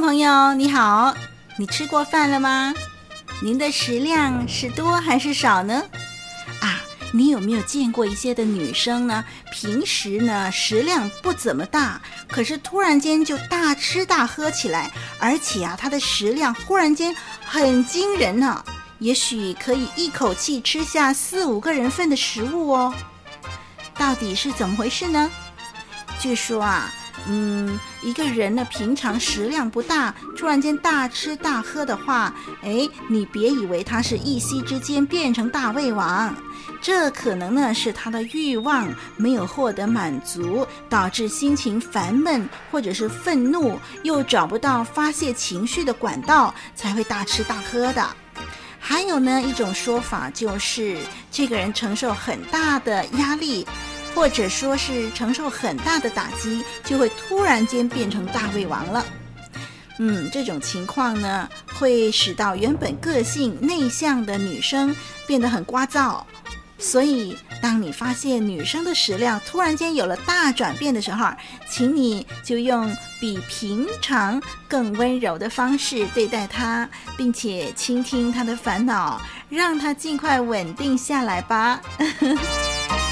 [0.00, 1.14] 朋友你好，
[1.56, 2.74] 你吃过饭了吗？
[3.42, 5.82] 您的食量是多还是少呢？
[6.60, 6.80] 啊，
[7.12, 9.24] 你有没有见过一些的女生呢？
[9.52, 18.64] 平时呢食量不怎么大，可是突然间就大吃大喝起来，而且啊，她的食量忽然间很惊人呢，
[18.98, 22.92] 也许可以一口气吃下四五个人份的食物哦。
[23.96, 25.30] 到底是怎么回事呢？
[26.18, 26.92] 据说啊。
[27.26, 36.34] 嗯，一个人呢，平常食量不大，突然间大吃大喝的话，哎，你别以为他是一夕之间变成大胃王，
[36.82, 48.06] 这可能呢是他的欲望没有获得满足，导致心情烦闷或者是愤怒，又找不到发泄情绪的管道，才会大吃大喝的。
[48.78, 50.98] 还有呢，一种说法就是
[51.30, 53.66] 这个人承受很大的压力。
[54.14, 59.04] 或者说是承受很大的打击，就会突然间变成大胃王了。
[59.98, 64.94] 嗯，这种情况呢，会使到原本个性内向的女生
[65.26, 66.22] 变得很聒噪。
[66.76, 71.28] 所以，当你发现女生的食量突然间有了大转变的时候，
[71.70, 76.86] 请你就用比平常更温柔的方式对待她，
[77.16, 81.80] 并且倾听她的烦恼，让她尽快稳定下来吧。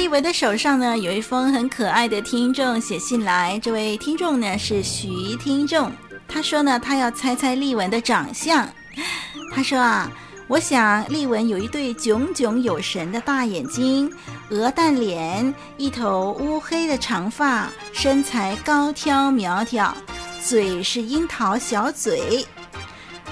[0.00, 3.60] 在丽文的手上呢，有一封很可爱的听众写信来。
[3.62, 5.92] 这位听众呢是徐听众，
[6.26, 8.66] 他说呢，他要猜猜丽文的长相。
[9.54, 10.10] 他说啊，
[10.48, 14.10] 我想丽文有一对炯炯有神的大眼睛，
[14.48, 19.94] 鹅蛋脸，一头乌黑的长发，身材高挑苗条，
[20.42, 22.46] 嘴是樱桃小嘴。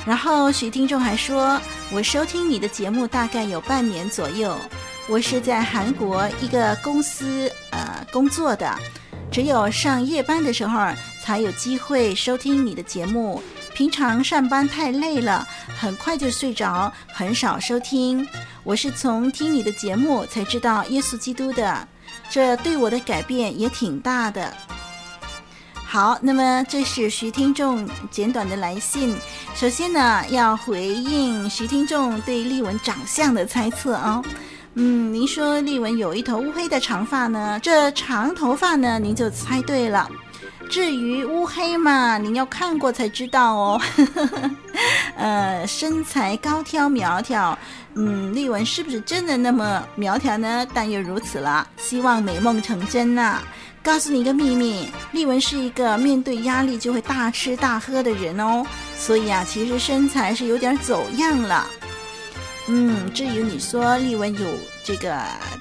[0.05, 1.59] 然后徐听众还说，
[1.91, 4.55] 我收听你的节目大概有半年左右。
[5.11, 8.79] 我是在韩国一个公司呃工作的，
[9.33, 10.87] 只有上夜班的时候
[11.23, 13.43] 才有机会收听你的节目。
[13.75, 15.49] 平常上班太累了，
[15.79, 18.29] 很快就睡着，很少收听。
[18.63, 21.89] 我是从听你的节目才知道耶稣基督的，
[22.29, 24.53] 这对我的改变也挺大的。
[25.87, 29.17] 好，那么这是徐听众简短的来信。
[29.55, 34.23] 首先呢，要回应徐听众对丽文长相的猜测、哦。
[34.75, 40.09] 嗯，您说丽文有一头乌黑的长发呢，这长头发呢，您就猜对了。
[40.71, 43.81] 至于乌黑嘛，您要看过才知道哦。
[45.17, 47.59] 呃，身材高挑苗条，
[47.95, 50.67] 嗯，丽文是不是真的那么苗条呢？
[50.73, 53.43] 但又如此了，希望美梦成真呐、啊。
[53.83, 58.65] 告诉你一个秘密，丽文是一个面对压力就会大吃大喝的人哦，
[58.95, 61.67] 所以啊，其实身材是有点走样了。
[62.71, 64.47] 嗯，至于你说丽文有
[64.85, 65.19] 这个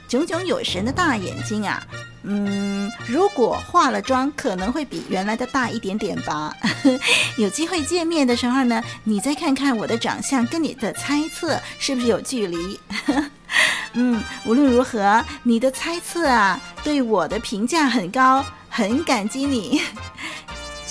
[0.09, 1.81] 炯炯有神的大眼睛啊，
[2.23, 6.53] 嗯，如果化了妆，可能会比原来的大一点点吧。
[7.37, 12.79] 有机会见面的时候呢，你再看看我的长相跟你的猜测是不是有距离。
[13.93, 19.81] 嗯，无论如何，你的猜测啊，对我的评价很高，很感激你。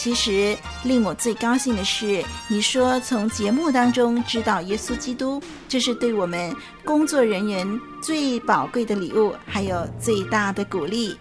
[0.07, 6.55] 其实令我最高兴的是，你说从节目当中知道耶稣基督，这是对我们
[6.85, 11.19] 工作人员最宝贵的礼物，还有最大的鼓励。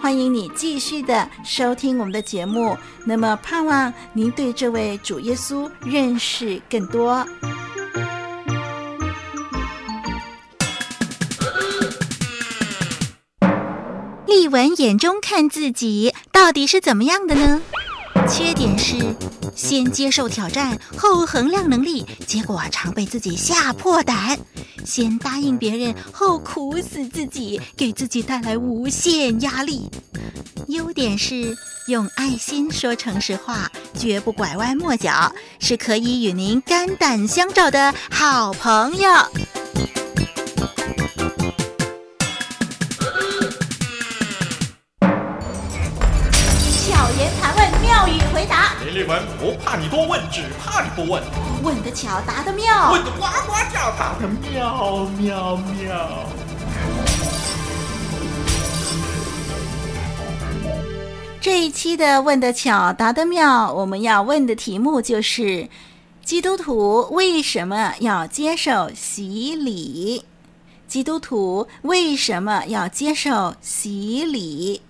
[0.00, 7.24] 欢迎你继续的收听我们的节目，那么盼望您对这位主耶稣认识更多。
[14.26, 17.62] 丽文眼中看自己到底是怎么样的呢？
[18.28, 19.14] 缺点是
[19.54, 24.36] 先接受挑战，后衡量能力，结果常被自己吓破胆；
[24.84, 29.88] 先答应别人，后苦死自己，给自己带来无限压力。
[30.66, 31.56] 优点是
[31.86, 39.08] 用爱心说诚实话，绝不拐弯抹角，是可以与您肝胆相照的好朋友。
[49.76, 51.22] 怕你多问，只怕你不问。
[51.62, 52.92] 问得巧，答得妙。
[52.92, 56.24] 问得呱呱叫，答得妙妙妙。
[61.42, 65.68] 这一期的问得巧，答得妙，我们要问的题目就是：
[66.24, 70.24] 基督徒为什么要接受洗礼？
[70.88, 74.80] 基督徒为什么要接受洗礼？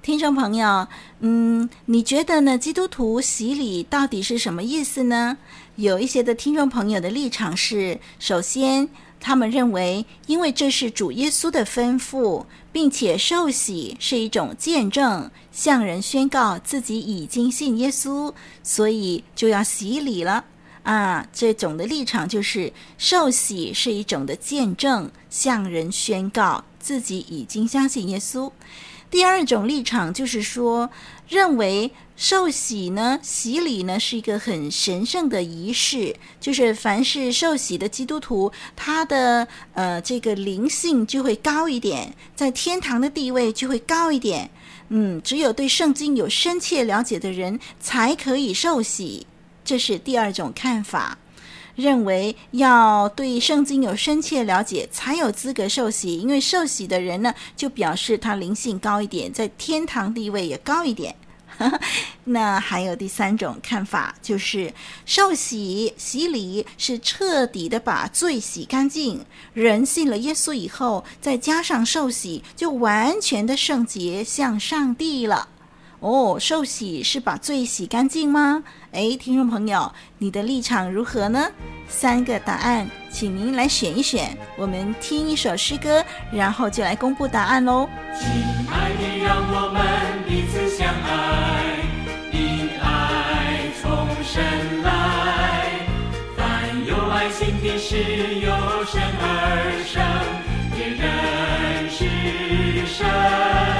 [0.00, 0.86] 听众朋友，
[1.20, 2.56] 嗯，你觉得呢？
[2.56, 5.36] 基督徒洗礼到底是什么意思呢？
[5.76, 8.88] 有一些的听众朋友的立场是：首先，
[9.20, 20.44] 他们认为，因为这是主耶稣的吩咐，并且受洗是一种见证，向人宣告自己已经信耶稣，所以就要洗礼了。
[20.84, 28.50] 啊，这种的立场就是受洗是一种的见证，向人宣告自己已经相信耶稣。
[29.10, 30.90] 第二种立场就是说，
[31.28, 44.50] 认为受洗呢、洗礼呢是一个很神圣的仪式，就是凡是受洗的基督徒，他的呃这个灵性就会高一点，在天堂的地位就会高一点。
[44.90, 49.26] 嗯，只有对圣经有深切了解的人才可以受洗，
[49.64, 51.18] 这是第二种看法。
[51.78, 56.18] 认为要对圣经有深切了解，才有资格受洗。
[56.18, 61.14] 因为受洗的人呢，就表示他灵性高一点，在天堂地位也高一点。
[62.24, 64.74] 那还有第三种看法，就是
[65.06, 69.24] 受洗洗礼是彻底的把罪洗干净。
[69.54, 75.48] 人信了耶稣以后，再加上受洗，就完全的圣洁，向上帝了。
[76.00, 78.62] 哦，受洗是把罪洗干净吗？
[78.92, 81.50] 哎，听众朋友，你的立场如何呢？
[81.88, 84.36] 三个答案，请您来选一选。
[84.56, 87.88] 我们听一首诗歌，然后就来公布答案喽。
[88.16, 88.28] 亲
[88.70, 89.82] 爱的，让我们
[90.28, 91.82] 彼此相爱，
[92.30, 94.88] 因爱从神来。
[96.36, 97.96] 凡有爱心的，事
[98.36, 98.50] 由
[98.84, 100.00] 神而生，
[100.78, 103.77] 也认识神。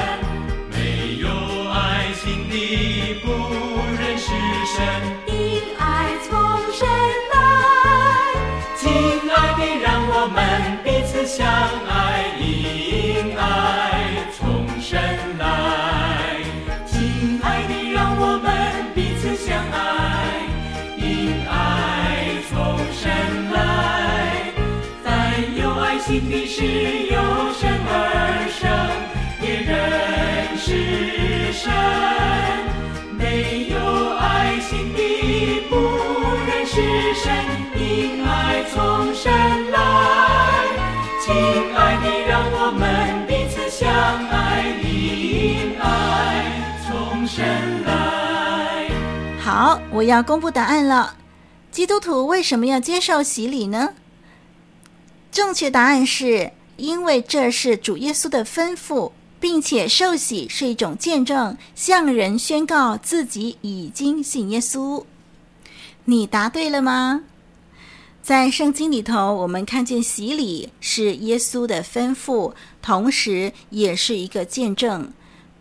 [11.69, 14.99] 相爱因爱重生
[15.37, 16.41] 来
[16.87, 20.47] 亲爱的让我们彼此相爱
[20.97, 24.51] 因爱重生来
[25.05, 27.08] 在有爱心的世
[49.41, 51.17] 好，我要公布答案了。
[51.71, 53.95] 基督徒为什么要接受洗礼呢？
[55.31, 59.13] 正确答案是因为这是主耶稣的吩咐。
[59.41, 65.05] 并且受洗是一种见证，向人宣告自己已经信耶稣。
[66.07, 67.23] 你答对了吗？
[68.21, 72.53] 在圣经里头，我们看见洗礼是耶稣的吩咐，
[72.83, 75.13] 同时也是一个见证。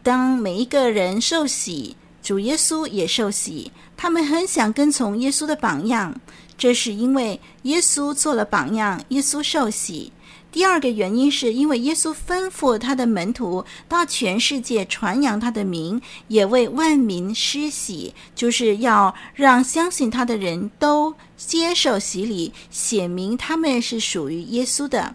[0.08, 6.18] 当每一个人受洗，主耶稣也受洗，他们很想跟从耶稣的榜样，
[6.58, 10.14] 这是因为耶稣做了榜样，耶稣受洗。
[10.50, 25.14] 第二个原因是因为耶稣吩咐他的门徒到全世界传扬他的名，也为万民施洗，就是要让相信他的人都接受洗礼，显明他们是属于耶稣的。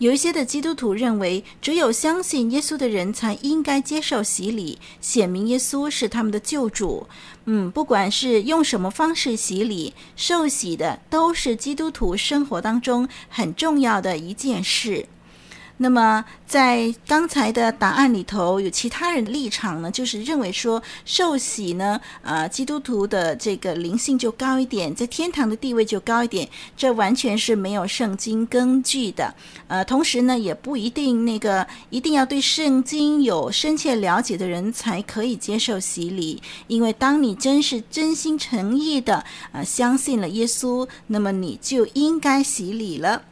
[0.00, 7.06] 有一些的基督徒认为，只有相信耶稣的人才应该接受洗礼，显明耶稣是他们的救主。
[7.44, 15.04] 嗯，不管是用什么方式洗礼，受洗的都是基督徒生活当中很重要的一件事。
[15.82, 26.46] 那么，在刚才的答案里头，有其他人的立场呢，就是认为说，受洗呢，呃，基督徒的这个灵性就高一点，在天堂的地位就高一点，
[26.76, 29.34] 这完全是没有圣经根据的。
[29.68, 43.22] 呃，同时呢，也不一定那个一定要对圣经有深切了解的人才可以接受洗礼，因为当你真是真心诚意的呃相信了耶稣，那么你就应该洗礼了。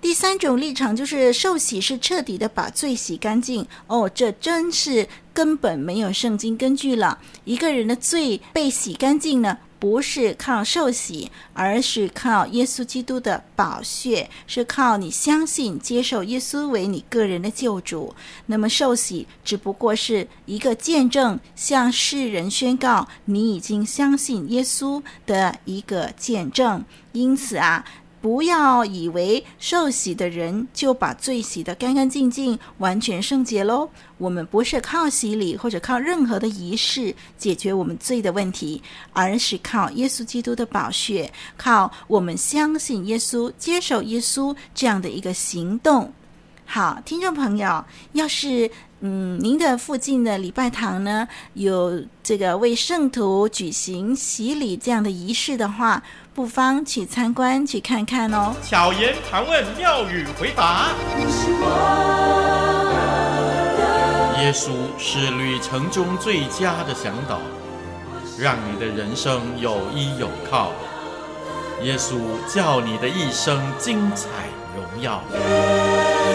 [0.00, 7.18] 第三种立场就是受洗是彻底的把罪洗干净哦，这真是根本没有圣经根据了。
[7.44, 18.14] 一个人的罪被洗干净呢，不是靠受洗，而是靠耶稣基督的宝血，是靠你相信接受耶稣为你个人的救主。
[18.46, 26.82] 那么受洗只不过是一个见证，向世人宣告你已经相信耶稣的一个见证。
[27.12, 27.84] 因此啊。
[28.20, 33.88] 不要以为受洗的人就把罪洗得干干净净、完全圣洁喽。
[34.18, 46.12] 我们不是靠洗礼或者靠任何的仪式解决我们罪的问题，而是靠耶稣基督的宝血，靠我们相信耶稣、接受耶稣这样的一个行动。
[46.66, 56.00] 好，听众朋友，要是嗯您的附近的礼拜堂呢，有这个为圣徒举行洗礼这样的仪式的话，
[56.40, 58.54] 不妨去参观去看看哦。
[58.62, 60.86] 巧言盘问，妙语回答。
[64.40, 67.38] 耶稣是旅程中最佳的向导，
[68.38, 70.72] 让你的人生有依有靠。
[71.82, 72.14] 耶稣
[72.48, 74.26] 叫你的一生精彩
[74.74, 75.22] 荣耀。
[75.34, 75.38] 耶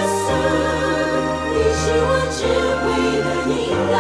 [0.05, 0.29] 稣，
[1.50, 2.45] 你是我智
[2.77, 2.85] 慧
[3.24, 3.97] 的引导，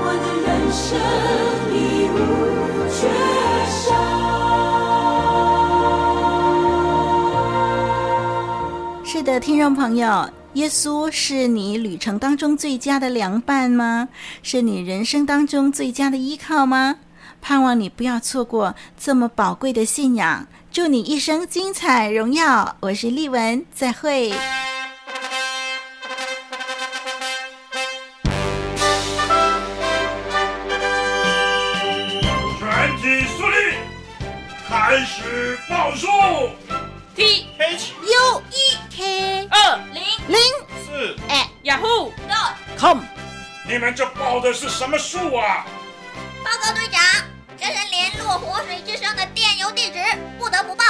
[0.00, 0.88] 我的人生
[1.70, 1.76] 已
[2.08, 2.16] 无
[9.34, 14.08] 的，听众朋友，耶稣是你旅程当中最佳的良伴吗？
[14.44, 16.94] 是你人生当中最佳的依靠吗？
[17.42, 20.46] 盼望你不要错过这么宝贵的信仰。
[20.70, 22.76] 祝你一生精彩荣耀！
[22.78, 24.30] 我是丽文，再会。
[32.60, 33.56] 全体肃立，
[34.68, 36.06] 开始报数。
[37.16, 37.46] T
[41.74, 42.12] 哎雅虎
[42.78, 43.00] com。
[43.66, 45.66] 你们这报的是什么数啊？
[46.44, 47.02] 报告队长，
[47.58, 49.98] 这是联络活水之声的电邮地址，
[50.38, 50.84] 不得不报。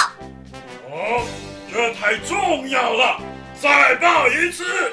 [0.90, 1.26] 哦，
[1.72, 3.18] 这太重要了，
[3.60, 4.92] 再报一次。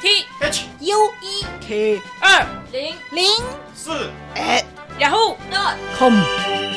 [0.00, 3.26] T H U E K 二零零
[3.74, 4.64] 四哎
[4.98, 5.36] 雅虎
[5.98, 6.69] com。